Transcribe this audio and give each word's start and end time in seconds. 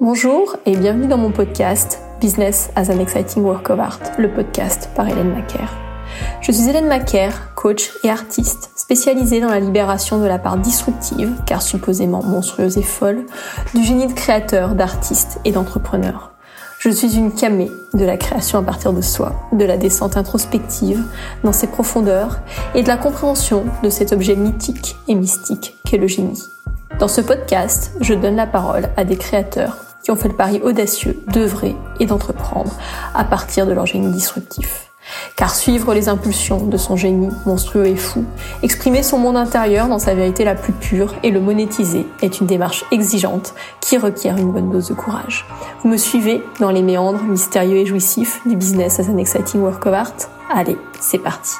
Bonjour 0.00 0.56
et 0.66 0.76
bienvenue 0.76 1.06
dans 1.06 1.16
mon 1.16 1.30
podcast 1.30 2.00
Business 2.20 2.70
as 2.74 2.90
an 2.90 2.98
Exciting 2.98 3.44
Work 3.44 3.70
of 3.70 3.78
Art, 3.78 4.00
le 4.18 4.28
podcast 4.28 4.90
par 4.96 5.08
Hélène 5.08 5.32
Macaire. 5.32 5.72
Je 6.40 6.50
suis 6.50 6.68
Hélène 6.68 6.88
Macaire, 6.88 7.54
coach 7.54 7.92
et 8.02 8.10
artiste 8.10 8.72
spécialisée 8.74 9.40
dans 9.40 9.50
la 9.50 9.60
libération 9.60 10.18
de 10.18 10.26
la 10.26 10.40
part 10.40 10.58
disruptive, 10.58 11.32
car 11.46 11.62
supposément 11.62 12.24
monstrueuse 12.24 12.76
et 12.76 12.82
folle, 12.82 13.24
du 13.72 13.84
génie 13.84 14.08
de 14.08 14.12
créateur, 14.12 14.74
d'artiste 14.74 15.38
et 15.44 15.52
d'entrepreneur. 15.52 16.32
Je 16.80 16.90
suis 16.90 17.16
une 17.16 17.32
camée 17.32 17.70
de 17.94 18.04
la 18.04 18.16
création 18.16 18.58
à 18.58 18.62
partir 18.62 18.92
de 18.92 19.00
soi, 19.00 19.48
de 19.52 19.64
la 19.64 19.76
descente 19.76 20.16
introspective 20.16 21.04
dans 21.44 21.52
ses 21.52 21.68
profondeurs 21.68 22.40
et 22.74 22.82
de 22.82 22.88
la 22.88 22.96
compréhension 22.96 23.64
de 23.84 23.90
cet 23.90 24.12
objet 24.12 24.34
mythique 24.34 24.96
et 25.06 25.14
mystique 25.14 25.76
qu'est 25.84 25.98
le 25.98 26.08
génie. 26.08 26.42
Dans 26.98 27.08
ce 27.08 27.20
podcast, 27.20 27.92
je 28.00 28.14
donne 28.14 28.36
la 28.36 28.46
parole 28.46 28.88
à 28.96 29.04
des 29.04 29.16
créateurs 29.16 29.83
qui 30.04 30.10
ont 30.10 30.16
fait 30.16 30.28
le 30.28 30.36
pari 30.36 30.60
audacieux 30.62 31.18
d'œuvrer 31.32 31.74
et 31.98 32.06
d'entreprendre 32.06 32.72
à 33.14 33.24
partir 33.24 33.66
de 33.66 33.72
leur 33.72 33.86
génie 33.86 34.12
disruptif. 34.12 34.90
Car 35.36 35.54
suivre 35.54 35.92
les 35.92 36.08
impulsions 36.08 36.66
de 36.66 36.76
son 36.76 36.96
génie 36.96 37.28
monstrueux 37.46 37.86
et 37.86 37.96
fou, 37.96 38.24
exprimer 38.62 39.02
son 39.02 39.18
monde 39.18 39.36
intérieur 39.36 39.88
dans 39.88 39.98
sa 39.98 40.14
vérité 40.14 40.44
la 40.44 40.54
plus 40.54 40.72
pure 40.72 41.14
et 41.22 41.30
le 41.30 41.40
monétiser 41.40 42.06
est 42.22 42.40
une 42.40 42.46
démarche 42.46 42.84
exigeante 42.90 43.54
qui 43.80 43.98
requiert 43.98 44.36
une 44.36 44.52
bonne 44.52 44.70
dose 44.70 44.88
de 44.88 44.94
courage. 44.94 45.44
Vous 45.82 45.88
me 45.88 45.96
suivez 45.96 46.42
dans 46.60 46.70
les 46.70 46.82
méandres 46.82 47.22
mystérieux 47.22 47.78
et 47.78 47.86
jouissifs 47.86 48.40
du 48.46 48.56
business 48.56 49.00
as 49.00 49.08
an 49.10 49.18
exciting 49.18 49.60
work 49.60 49.84
of 49.86 49.94
art? 49.94 50.14
Allez, 50.50 50.78
c'est 51.00 51.18
parti 51.18 51.54